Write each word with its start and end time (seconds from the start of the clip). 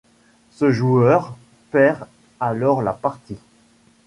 Ce 0.49 0.71
joueur 0.71 1.37
perd 1.69 2.07
alors 2.39 2.81
la 2.81 2.93
partie. 2.93 3.37